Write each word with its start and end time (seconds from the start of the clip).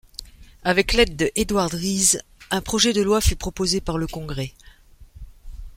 Avec 0.63 0.93
l'aide 0.93 1.15
de 1.15 1.31
Edward 1.35 1.71
Rees, 1.71 2.17
un 2.49 2.61
projet 2.63 2.91
de 2.91 3.03
loi 3.03 3.21
fut 3.21 3.35
proposé 3.35 3.81
par 3.81 3.99
le 3.99 4.07
Congrès. 4.07 4.51